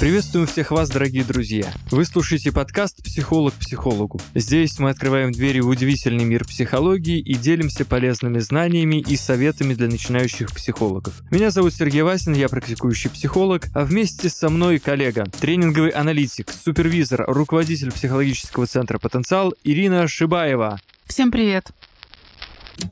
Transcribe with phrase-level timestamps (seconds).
[0.00, 1.74] Приветствуем всех вас, дорогие друзья.
[1.90, 4.18] Вы слушаете подкаст «Психолог психологу».
[4.34, 9.88] Здесь мы открываем двери в удивительный мир психологии и делимся полезными знаниями и советами для
[9.88, 11.20] начинающих психологов.
[11.30, 17.26] Меня зовут Сергей Васин, я практикующий психолог, а вместе со мной коллега, тренинговый аналитик, супервизор,
[17.28, 20.80] руководитель психологического центра «Потенциал» Ирина Шибаева.
[21.04, 21.72] Всем привет!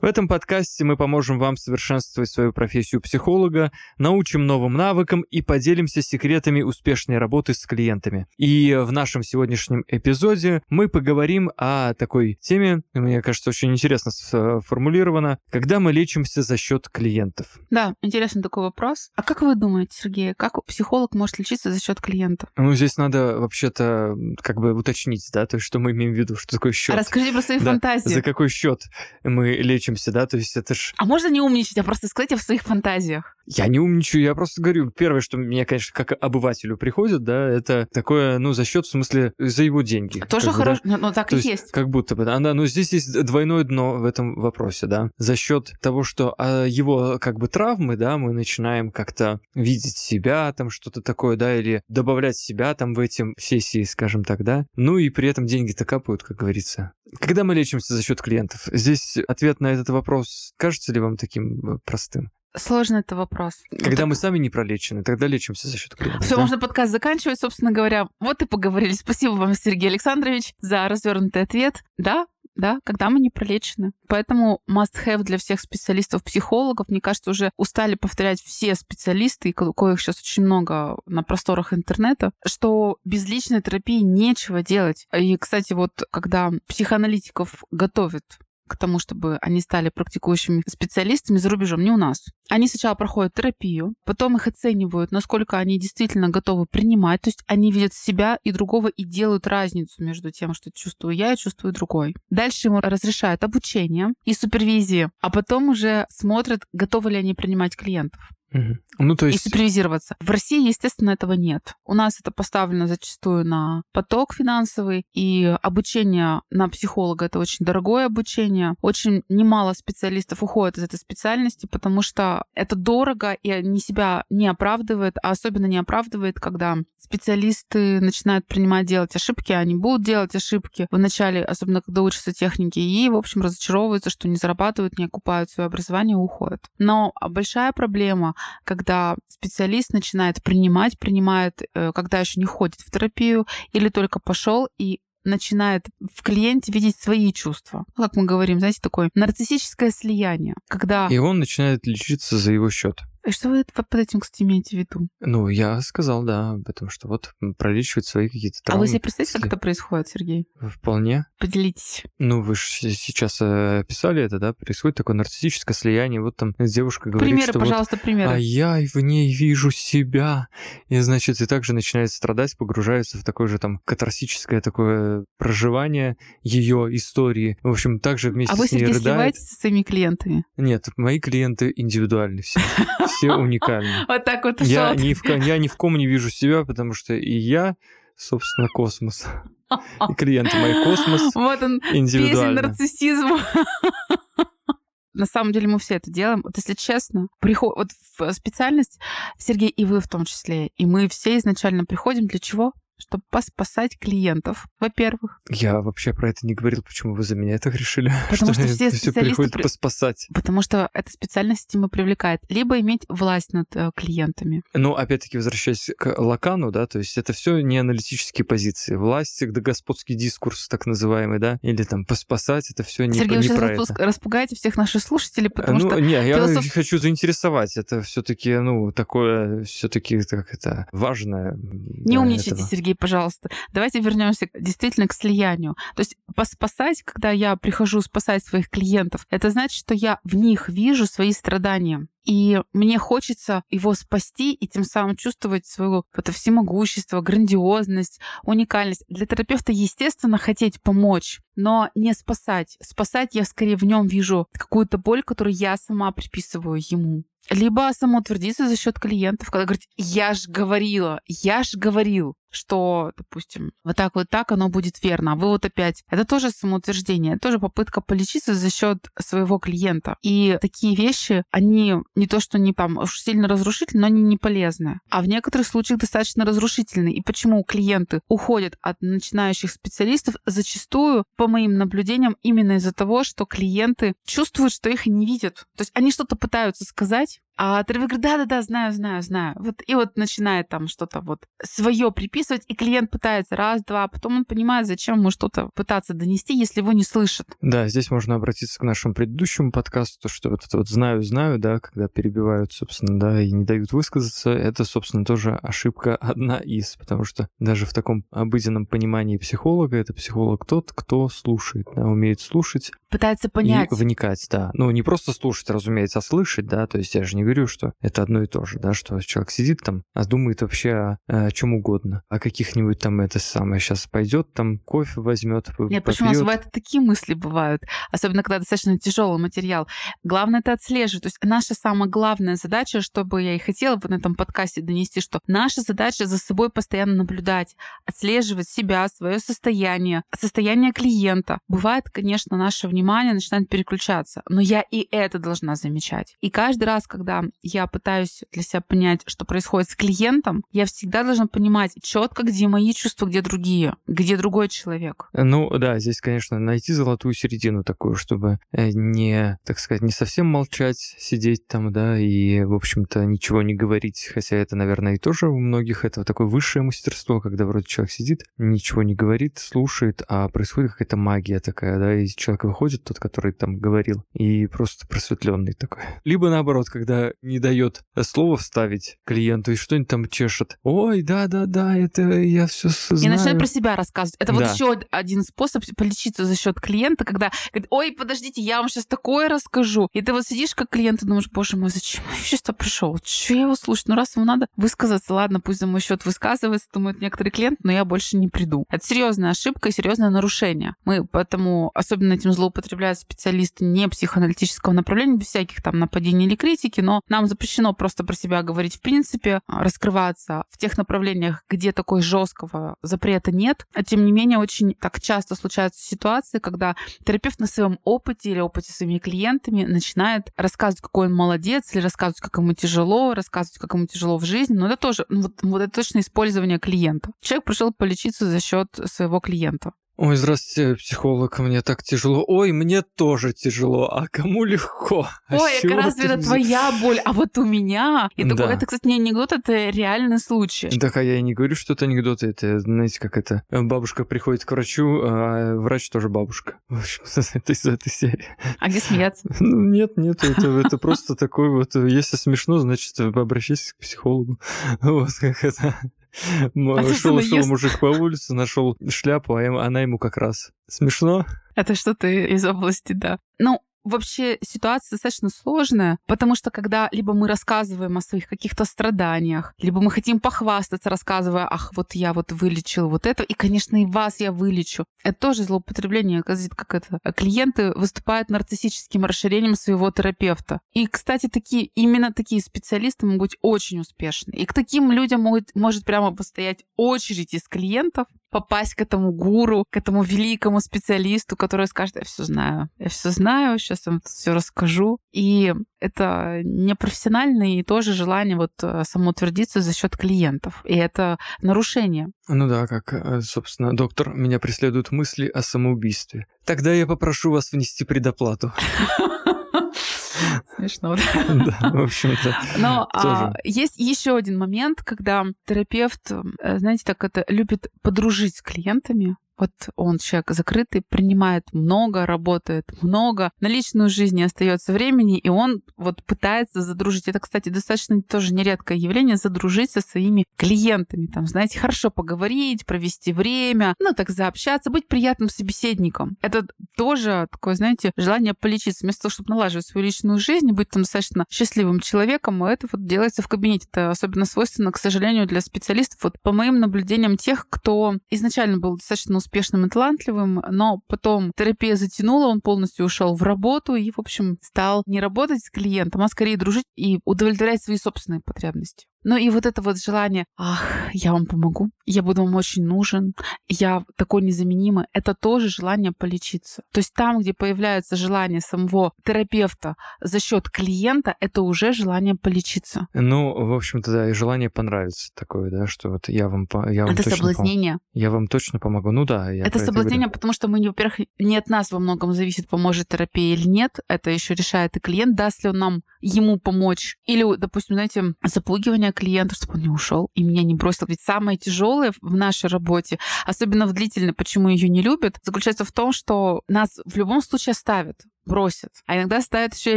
[0.01, 6.03] В этом подкасте мы поможем вам совершенствовать свою профессию психолога, научим новым навыкам и поделимся
[6.03, 8.27] секретами успешной работы с клиентами.
[8.37, 15.39] И в нашем сегодняшнем эпизоде мы поговорим о такой теме, мне кажется, очень интересно сформулировано,
[15.51, 17.59] когда мы лечимся за счет клиентов.
[17.71, 19.11] Да, интересный такой вопрос.
[19.17, 22.49] А как вы думаете, Сергей, как психолог может лечиться за счет клиента?
[22.57, 26.37] Ну, здесь надо вообще-то как бы уточнить, да, то есть что мы имеем в виду,
[26.37, 26.95] что такое счет.
[26.95, 28.09] А расскажите про свои да, фантазии.
[28.09, 28.83] За какой счет
[29.25, 29.78] мы лечимся,
[30.13, 30.93] да, то есть это ж...
[30.97, 33.37] А можно не умничать, а просто сказать в своих фантазиях?
[33.57, 37.89] Я не умничаю, я просто говорю, первое, что мне, конечно, как обывателю приходит, да, это
[37.93, 40.21] такое, ну, за счет, в смысле, за его деньги.
[40.21, 40.91] Тоже хорошо, да?
[40.91, 41.71] но, но так То и есть, есть.
[41.73, 45.11] Как будто бы, да, но здесь есть двойное дно в этом вопросе, да.
[45.17, 50.53] За счет того, что а, его, как бы, травмы, да, мы начинаем как-то видеть себя,
[50.53, 54.67] там, что-то такое, да, или добавлять себя там в эти сессии, скажем так, да.
[54.77, 56.93] Ну и при этом деньги-то капают, как говорится.
[57.19, 58.69] Когда мы лечимся за счет клиентов?
[58.71, 62.31] Здесь ответ на этот вопрос кажется ли вам таким э, простым?
[62.59, 63.63] Сложный это вопрос.
[63.71, 66.25] Когда мы сами не пролечены, тогда лечимся за счет клиентов.
[66.25, 66.43] Все, да?
[66.43, 68.09] можно подкаст заканчивать, собственно говоря.
[68.21, 68.93] Вот и поговорили.
[68.93, 71.83] Спасибо вам, Сергей Александрович, за развернутый ответ.
[71.97, 72.27] Да,
[72.59, 73.93] да, когда мы не пролечены.
[74.09, 80.21] Поэтому must-have для всех специалистов-психологов, мне кажется, уже устали повторять все специалисты, и коих сейчас
[80.21, 85.07] очень много на просторах интернета, что без личной терапии нечего делать.
[85.17, 88.25] И, кстати, вот когда психоаналитиков готовят
[88.69, 92.25] к тому, чтобы они стали практикующими специалистами за рубежом, не у нас.
[92.49, 97.73] Они сначала проходят терапию, потом их оценивают, насколько они действительно готовы принимать, то есть они
[97.73, 102.15] видят себя и другого и делают разницу между тем, что чувствую я и чувствую другой.
[102.31, 108.31] Дальше ему разрешают обучение и супервизии, а потом уже смотрят, готовы ли они принимать клиентов.
[108.53, 109.39] Ну, то есть...
[109.39, 110.17] И супервизироваться.
[110.21, 111.75] В России, естественно, этого нет.
[111.85, 118.07] У нас это поставлено зачастую на поток финансовый, и обучение на психолога— это очень дорогое
[118.07, 118.75] обучение.
[118.81, 124.49] Очень немало специалистов уходят из этой специальности, потому что это дорого, и они себя не
[124.49, 130.87] оправдывает, а особенно не оправдывает, когда специалисты начинают принимать, делать ошибки, они будут делать ошибки
[130.91, 135.51] в начале, особенно когда учатся технике, и, в общем, разочаровываются, что не зарабатывают, не окупают
[135.51, 136.61] свое образование и уходят.
[136.79, 138.35] Но большая проблема
[138.65, 144.69] когда специалист начинает принимать, принимает, э, когда еще не ходит в терапию или только пошел
[144.79, 147.85] и начинает в клиенте видеть свои чувства.
[147.97, 151.09] Ну, как мы говорим, знаете, такое нарциссическое слияние, когда...
[151.09, 153.01] И он начинает лечиться за его счет.
[153.29, 155.09] И что вы под этим, кстати, имеете в виду?
[155.21, 158.81] Ну, я сказал, да, об этом, что вот пролечивать свои какие-то травмы.
[158.81, 160.47] А вы себе представляете, как это происходит, Сергей?
[160.59, 161.27] Вполне.
[161.39, 162.05] Поделитесь.
[162.19, 164.55] Ну, вы же сейчас э, описали это, да?
[164.55, 166.23] Происходит такое нарциссическое слияние.
[166.23, 168.31] Вот там девушка говорит, примеры, что пожалуйста, вот, примеры.
[168.31, 170.49] а я в ней вижу себя.
[170.89, 176.89] И, значит, и также начинает страдать, погружается в такое же там катарсическое такое проживание ее
[176.93, 177.59] истории.
[177.63, 179.17] В общем, также вместе а вы, с ней Сергей, рыдает.
[179.17, 180.45] сливаетесь со своими клиентами?
[180.57, 182.59] Нет, мои клиенты индивидуальны все.
[183.19, 183.91] Все уникальны.
[184.09, 187.15] Вот так вот Я ни, в, я ни в ком не вижу себя, потому что
[187.15, 187.75] и я,
[188.17, 189.27] собственно, космос.
[190.09, 193.41] И клиенты мои космос Вот он, песня нарциссизма.
[195.13, 196.43] На самом деле мы все это делаем.
[196.45, 197.77] Вот если честно, приход...
[197.77, 199.01] вот в специальность,
[199.37, 202.73] Сергей, и вы в том числе, и мы все изначально приходим для чего?
[202.99, 205.41] Чтобы поспасать клиентов, во-первых.
[205.49, 208.13] Я вообще про это не говорил, почему вы за меня это решили.
[208.31, 210.29] Потому что, все все специалисты приходит при- поспасать.
[210.35, 212.41] Потому что эта специальность стима привлекает.
[212.49, 214.63] Либо иметь власть над э, клиентами.
[214.75, 218.97] Ну, опять-таки, возвращаясь к Лакану, да, то есть это все не аналитические позиции.
[218.97, 223.49] Власть, всегда господский дискурс, так называемый, да, или там поспасать, это все не, Сергей, не
[223.49, 223.83] про это.
[223.83, 227.77] распуск- распугаете всех наших слушателей, потому ну, что не, я философ- хочу заинтересовать.
[227.77, 231.57] Это все-таки, ну, такое, все-таки, как это, важное.
[231.59, 232.69] Не умничайте, этого.
[232.69, 233.51] Сергей, пожалуйста.
[233.73, 235.77] Давайте вернемся действительно к слиянию.
[235.95, 240.69] То есть поспасать, когда я прихожу спасать своих клиентов, это значит, что я в них
[240.69, 242.07] вижу свои страдания.
[242.25, 249.05] И мне хочется его спасти и тем самым чувствовать свое это всемогущество, грандиозность, уникальность.
[249.09, 252.77] Для терапевта, естественно, хотеть помочь, но не спасать.
[252.83, 257.25] Спасать я скорее в нем вижу какую-то боль, которую я сама приписываю ему.
[257.51, 262.35] Либо самоутвердиться за счет клиентов, когда говорит, я ж говорила, я ж говорил.
[262.51, 266.05] Что, допустим, вот так вот так оно будет верно, а вы вот опять.
[266.11, 270.17] Это тоже самоутверждение, тоже попытка полечиться за счет своего клиента.
[270.23, 274.37] И такие вещи, они не то, что не там уж сильно разрушительны, но они не
[274.37, 275.01] полезны.
[275.11, 277.13] А в некоторых случаях достаточно разрушительны.
[277.13, 283.45] И почему клиенты уходят от начинающих специалистов зачастую, по моим наблюдениям, именно из-за того, что
[283.45, 285.67] клиенты чувствуют, что их не видят.
[285.77, 289.57] То есть они что-то пытаются сказать, а терапевт говорит, да-да-да, знаю, знаю, знаю.
[289.59, 294.09] Вот, и вот начинает там что-то вот свое приписывать, и клиент пытается раз, два, а
[294.09, 297.49] потом он понимает, зачем ему что-то пытаться донести, если его не слышат.
[297.61, 301.81] Да, здесь можно обратиться к нашему предыдущему подкасту, что вот это вот знаю, знаю, да,
[301.81, 307.25] когда перебивают, собственно, да, и не дают высказаться, это, собственно, тоже ошибка одна из, потому
[307.25, 312.93] что даже в таком обыденном понимании психолога, это психолог тот, кто слушает, да, умеет слушать.
[313.11, 313.91] Пытается понять.
[313.91, 314.71] И вникать, да.
[314.75, 317.93] Ну, не просто слушать, разумеется, а слышать, да, то есть я же не говорю, что
[318.01, 321.51] это одно и то же, да, что человек сидит там, а думает вообще о, о
[321.51, 325.69] чем угодно, о каких-нибудь там это самое сейчас пойдет, там кофе возьмет.
[325.79, 329.89] Нет, почему у нас бывают такие мысли бывают, особенно когда достаточно тяжелый материал.
[330.23, 331.23] Главное это отслеживать.
[331.23, 335.21] То есть наша самая главная задача, чтобы я и хотела бы на этом подкасте донести,
[335.21, 337.75] что наша задача за собой постоянно наблюдать,
[338.05, 341.61] отслеживать себя, свое состояние, состояние клиента.
[341.69, 346.37] Бывает, конечно, наше внимание начинает переключаться, но я и это должна замечать.
[346.41, 351.23] И каждый раз, когда я пытаюсь для себя понять, что происходит с клиентом, я всегда
[351.25, 355.29] должна понимать четко, где мои чувства, где другие, где другой человек.
[355.33, 360.47] Ну да, здесь, конечно, найти золотую середину такую, чтобы э, не, так сказать, не совсем
[360.47, 365.49] молчать, сидеть там, да, и, в общем-то, ничего не говорить, хотя это, наверное, и тоже
[365.49, 370.49] у многих это такое высшее мастерство, когда вроде человек сидит, ничего не говорит, слушает, а
[370.49, 375.73] происходит какая-то магия такая, да, и человек выходит, тот, который там говорил, и просто просветленный
[375.73, 376.03] такой.
[376.25, 380.79] Либо наоборот, когда не дает слово вставить клиенту и что-нибудь там чешет.
[380.83, 383.25] Ой, да-да-да, это я все знаю.
[383.25, 384.37] И начинает про себя рассказывать.
[384.39, 384.59] Это да.
[384.59, 389.07] вот еще один способ полечиться за счет клиента, когда говорит, ой, подождите, я вам сейчас
[389.07, 390.09] такое расскажу.
[390.13, 393.19] И ты вот сидишь как клиент и думаешь, боже мой, зачем я вообще сюда пришел?
[393.23, 394.09] Че я его слушать?
[394.09, 397.93] Ну раз ему надо высказаться, ладно, пусть за мой счет высказывается, думает некоторый клиент, но
[397.93, 398.85] я больше не приду.
[398.91, 400.95] Это серьезная ошибка и серьезное нарушение.
[401.05, 407.01] Мы поэтому особенно этим злоупотребляют специалисты не психоаналитического направления, без всяких там нападений или критики,
[407.09, 411.93] но нам запрещено просто про себя говорить в принципе, а, раскрываться в тех направлениях, где
[411.93, 413.87] такой жесткого запрета нет.
[413.95, 418.61] А тем не менее, очень так часто случаются ситуации, когда терапевт на своем опыте или
[418.61, 423.95] опыте своими клиентами начинает рассказывать, какой он молодец, или рассказывать, как ему тяжело, рассказывать, как
[423.95, 424.75] ему тяжело в жизни.
[424.75, 427.31] Но это тоже, ну, вот, вот это точно использование клиента.
[427.41, 429.93] Человек пришел полечиться за счет своего клиента.
[430.21, 432.45] Ой, здравствуйте, психолог, мне так тяжело.
[432.49, 435.29] Ой, мне тоже тяжело, а кому легко?
[435.47, 437.21] А Ой, а разве это твоя боль?
[437.25, 438.29] А вот у меня...
[438.35, 438.57] И да.
[438.57, 440.89] такой, это, кстати, не анекдот, это реальный случай.
[440.99, 444.65] Так, а я и не говорю, что это анекдоты, это, знаете, как это, бабушка приходит
[444.65, 446.79] к врачу, а врач тоже бабушка.
[446.89, 447.23] В общем,
[447.55, 448.45] это из этой серии.
[448.81, 449.49] А где смеяться?
[449.61, 454.59] Ну, нет, нет, это, это просто такой вот, если смешно, значит, обращайся к психологу.
[455.01, 455.95] Вот как это.
[457.15, 460.73] Шел, шел мужик по улице, нашел шляпу, а она ему как раз.
[460.89, 461.47] Смешно?
[461.75, 463.39] Это что-то из области, да.
[463.59, 469.75] Ну, вообще ситуация достаточно сложная, потому что когда либо мы рассказываем о своих каких-то страданиях,
[469.79, 474.07] либо мы хотим похвастаться, рассказывая, ах, вот я вот вылечил вот это, и, конечно, и
[474.07, 475.05] вас я вылечу.
[475.25, 477.19] Это тоже злоупотребление, как это.
[477.35, 480.81] Клиенты выступают нарциссическим расширением своего терапевта.
[480.93, 484.53] И, кстати, такие, именно такие специалисты могут быть очень успешны.
[484.53, 489.85] И к таким людям могут, может прямо постоять очередь из клиентов, попасть к этому гуру,
[489.91, 494.53] к этому великому специалисту, который скажет, я все знаю, я все знаю, сейчас вам все
[494.55, 495.19] расскажу.
[495.33, 500.83] И это непрофессиональное и тоже желание вот э, самоутвердиться за счет клиентов.
[500.85, 502.29] И это нарушение.
[502.49, 506.47] Ну да, как, э, собственно, доктор, меня преследуют мысли о самоубийстве.
[506.65, 508.73] Тогда я попрошу вас внести предоплату.
[510.77, 511.91] Смешно, да?
[511.91, 512.57] в общем-то.
[512.79, 518.63] Но а, есть еще один момент, когда терапевт, э, знаете, так это любит подружить с
[518.63, 525.39] клиентами, вот он человек закрытый, принимает много, работает много, на личную жизнь не остается времени,
[525.39, 527.27] и он вот пытается задружить.
[527.27, 531.27] Это, кстати, достаточно тоже нередкое явление, задружить со своими клиентами.
[531.27, 536.37] Там, знаете, хорошо поговорить, провести время, ну так заобщаться, быть приятным собеседником.
[536.41, 536.65] Это
[536.97, 539.05] тоже такое, знаете, желание полечиться.
[539.05, 543.43] Вместо того, чтобы налаживать свою личную жизнь, быть там достаточно счастливым человеком, это вот делается
[543.43, 543.89] в кабинете.
[543.91, 546.23] Это особенно свойственно, к сожалению, для специалистов.
[546.23, 551.97] Вот по моим наблюдениям тех, кто изначально был достаточно успешным и талантливым, но потом терапия
[551.97, 556.29] затянула, он полностью ушел в работу и, в общем, стал не работать с клиентом, а
[556.29, 559.07] скорее дружить и удовлетворять свои собственные потребности.
[559.29, 560.83] Ну и вот это вот желание, ах,
[561.13, 563.35] я вам помогу, я буду вам очень нужен,
[563.69, 566.83] я такой незаменимый, это тоже желание полечиться.
[566.95, 573.09] То есть там, где появляется желание самого терапевта за счет клиента, это уже желание полечиться.
[573.13, 577.13] Ну, в общем-то, да, и желание понравится такое, да, что вот я вам, я вам
[577.13, 577.95] это точно соблазнение.
[577.97, 579.13] Пом- я вам точно помогу.
[579.13, 580.33] Ну да, я Это соблазнение, говорю.
[580.33, 584.01] потому что мы, во-первых, не от нас во многом зависит, поможет терапия или нет.
[584.09, 587.19] Это еще решает и клиент, даст ли он нам ему помочь.
[587.27, 591.07] Или, допустим, знаете, запугивание клиента, чтобы он не ушел и меня не бросил.
[591.09, 595.93] Ведь самое тяжелое в нашей работе, особенно в длительной, почему ее не любят, заключается в
[595.93, 598.91] том, что нас в любом случае оставят бросят.
[599.07, 599.97] А иногда ставят еще и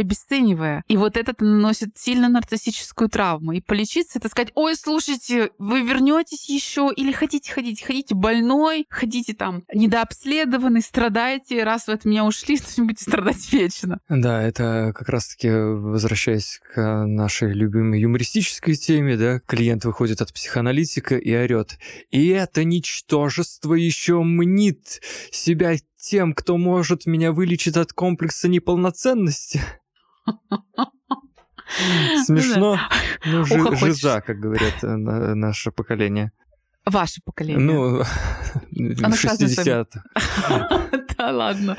[0.00, 0.84] обесценивая.
[0.86, 3.52] И вот это наносит сильно нарциссическую травму.
[3.52, 9.34] И полечиться это сказать, ой, слушайте, вы вернетесь еще или хотите ходить, хотите больной, хотите
[9.34, 13.98] там недообследованный, страдаете, раз вы от меня ушли, то будете страдать вечно.
[14.08, 21.16] Да, это как раз-таки возвращаясь к нашей любимой юмористической теме, да, клиент выходит от психоаналитика
[21.16, 21.78] и орет.
[22.10, 29.62] И это ничтожество еще мнит себя тем, кто может меня вылечить от комплекса неполноценности.
[32.24, 32.78] Смешно.
[33.24, 33.78] Ну, хочешь.
[33.80, 36.32] жиза, как говорят э, на- наше поколение.
[36.84, 37.64] Ваше поколение.
[37.64, 38.02] Ну,
[38.72, 39.14] вами.
[39.14, 39.92] 60
[41.16, 41.76] Да ладно.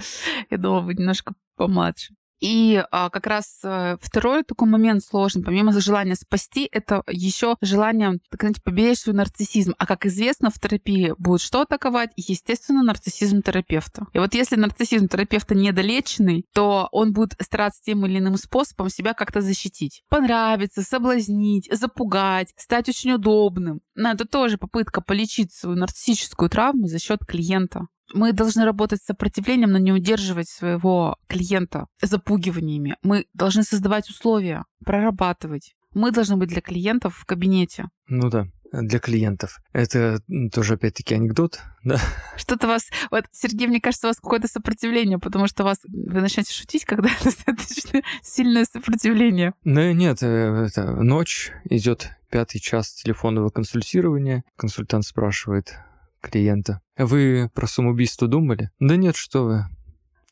[0.49, 2.15] Я думала, вы немножко помладше.
[2.39, 8.19] И а, как раз а, второй такой момент сложный, помимо желания спасти, это еще желание,
[8.29, 9.73] так знаете, поберечь свой нарциссизм.
[9.77, 12.11] А как известно, в терапии будет что атаковать?
[12.17, 14.07] Естественно, нарциссизм терапевта.
[14.13, 19.13] И вот если нарциссизм терапевта недолеченный, то он будет стараться тем или иным способом себя
[19.13, 20.03] как-то защитить.
[20.09, 23.81] Понравиться, соблазнить, запугать, стать очень удобным.
[23.95, 27.87] Но это тоже попытка полечить свою нарциссическую травму за счет клиента.
[28.13, 32.95] Мы должны работать с сопротивлением, но не удерживать своего клиента запугиваниями.
[33.01, 35.73] Мы должны создавать условия, прорабатывать.
[35.93, 37.85] Мы должны быть для клиентов в кабинете.
[38.07, 39.59] Ну да, для клиентов.
[39.71, 40.19] Это
[40.51, 41.99] тоже опять-таки анекдот, да?
[42.35, 42.89] Что-то вас...
[43.11, 45.79] Вот, Сергей, мне кажется, у вас какое-то сопротивление, потому что вас...
[45.83, 49.53] Вы начинаете шутить, когда достаточно сильное сопротивление.
[49.63, 54.43] Ну нет, э, это ночь, идет пятый час телефонного консультирования.
[54.55, 55.75] Консультант спрашивает
[56.23, 58.71] клиента, вы про самоубийство думали?
[58.79, 59.65] Да нет, что вы.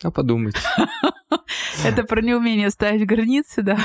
[0.03, 0.59] А подумайте.
[1.85, 3.77] Это про неумение ставить границы, да?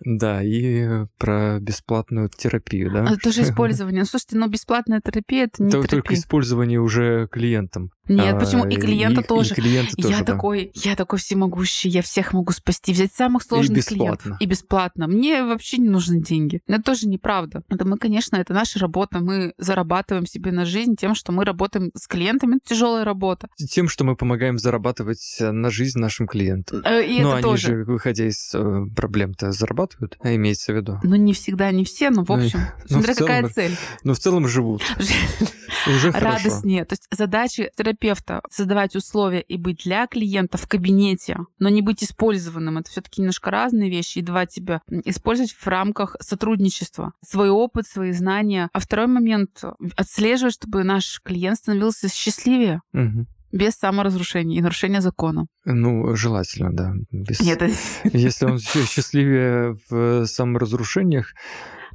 [0.00, 3.04] Да, и про бесплатную терапию, да?
[3.04, 4.00] Это тоже использование.
[4.00, 6.18] Ну, Слушайте, но бесплатная терапия— это не То- Только терапия.
[6.18, 7.90] использование уже клиентом.
[8.08, 8.66] Нет, А, почему?
[8.66, 9.54] И клиента и- и тоже.
[9.54, 14.36] клиента тоже, я такой, я такой всемогущий, я всех могу спасти, взять самых сложных клиентов.
[14.38, 15.08] И бесплатно.
[15.08, 16.60] Мне вообще не нужны деньги.
[16.68, 17.62] Это тоже неправда.
[17.68, 19.18] Это мы, конечно, это наша работа.
[19.18, 22.56] Мы зарабатываем себе на жизнь тем, что мы работаем с клиентами.
[22.56, 23.48] Это тяжелая работа.
[23.56, 26.82] Тем, что мы помогаем зарабатывать на жизнь нашим клиентам.
[26.84, 27.68] Э, И это они тоже.
[27.68, 30.98] же, выходя из э, проблем-то, зарабатывают, а имеется в виду.
[31.02, 33.76] Ну, не всегда, не все, но в Ну общем, ну, смотря целом, какая цель.
[34.04, 34.82] Но в целом живут.
[35.86, 36.84] Уже радостнее.
[36.84, 42.02] То есть задача терапевта создавать условия и быть для клиента в кабинете, но не быть
[42.02, 42.78] использованным.
[42.78, 44.18] Это все-таки немножко разные вещи.
[44.18, 47.12] И давать тебя использовать в рамках сотрудничества.
[47.24, 48.68] Свой опыт, свои знания.
[48.72, 49.62] А второй момент—
[49.96, 53.26] отслеживать, чтобы наш клиент становился счастливее Мгм.
[53.56, 55.46] Без саморазрушения и нарушения закона.
[55.64, 56.92] Ну, желательно, да.
[57.10, 57.62] Без- Нет,
[58.04, 61.32] Если он счастливее в саморазрушениях,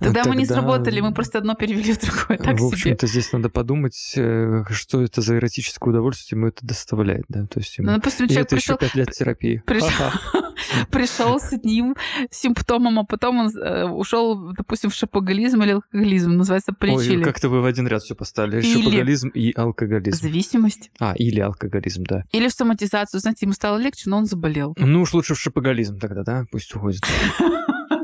[0.02, 2.38] тогда мы не сработали, мы просто одно перевели в другое.
[2.38, 7.26] Так в общем-то, здесь надо подумать, э, что это за эротическое удовольствие ему это доставляет,
[7.30, 7.90] да, то есть ему...
[7.90, 9.64] Ну, допустим, И человек это пришел, еще пять лет терапии.
[10.90, 11.96] пришел, с одним
[12.30, 17.18] симптомом, а потом он э, ушел, допустим, в шапоголизм или алкоголизм, называется, полечили.
[17.18, 18.62] Ой, как-то вы в один ряд все поставили.
[18.62, 20.18] Или- Шопоголизм и алкоголизм.
[20.22, 20.92] Зависимость.
[21.00, 22.26] А, или алкоголизм, да.
[22.32, 23.20] Или в соматизацию.
[23.20, 24.74] Знаете, ему стало легче, но он заболел.
[24.78, 26.46] Ну уж лучше в шопоголизм тогда, да?
[26.52, 27.02] Пусть уходит.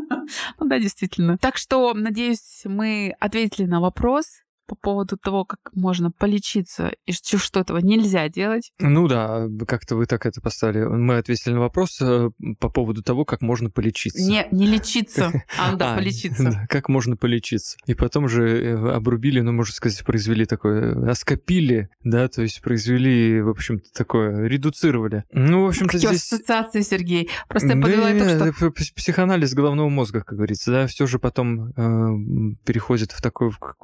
[0.67, 1.37] Да, действительно.
[1.37, 7.37] Так что, надеюсь, мы ответили на вопрос по поводу того, как можно полечиться и что,
[7.37, 8.71] что этого нельзя делать.
[8.79, 10.83] Ну да, как-то вы так это поставили.
[10.85, 14.21] Мы ответили на вопрос э, по поводу того, как можно полечиться.
[14.21, 16.67] Не, не лечиться, а да, А, полечиться.
[16.69, 17.77] как можно полечиться.
[17.85, 23.41] И потом же э, обрубили, ну, можно сказать, произвели такое, оскопили, да, то есть произвели,
[23.41, 25.23] в общем-то, такое, редуцировали.
[25.31, 26.11] Ну, в общем-то, здесь...
[26.31, 27.29] ассоциации, Сергей?
[27.47, 28.17] Просто я подвела что...
[28.25, 33.51] это п- психоанализ головного мозга, как говорится, да, все же потом э, переходит в такую
[33.51, 33.75] к-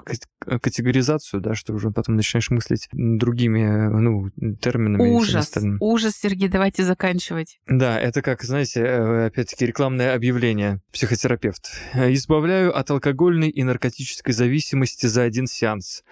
[0.74, 5.08] категоризацию, да, что уже потом начинаешь мыслить другими, э, ну, терминами.
[5.08, 7.60] Ужас, ужас, Сергей, давайте заканчивать.
[7.68, 10.82] Да, это как, знаете, э, опять-таки рекламное объявление.
[10.92, 11.70] Психотерапевт.
[11.94, 16.04] Избавляю от алкогольной и наркотической зависимости за один сеанс.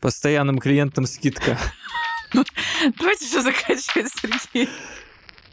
[0.00, 1.58] Постоянным клиентам скидка.
[2.98, 4.68] Давайте же заканчивать, Сергей.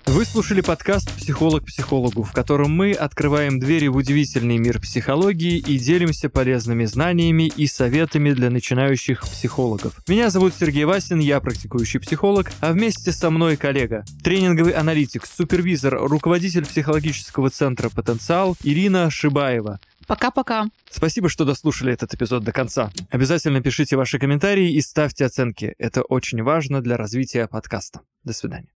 [0.08, 5.78] Вы слушали подкаст «Психолог психологу», в котором мы открываем двери в удивительный мир психологии и
[5.78, 10.00] делимся полезными знаниями и советами для начинающих психологов.
[10.08, 16.00] Меня зовут Сергей Васин, я практикующий психолог, а вместе со мной коллега, тренинговый аналитик, супервизор,
[16.00, 19.82] руководитель психологического центра «Потенциал» Ирина Шибаева.
[20.08, 20.68] Пока-пока.
[20.90, 22.94] Спасибо, что дослушали этот эпизод до конца.
[23.10, 25.76] Обязательно пишите ваши комментарии и ставьте оценки.
[25.78, 28.00] Это очень важно для развития подкаста.
[28.24, 28.66] До свидания.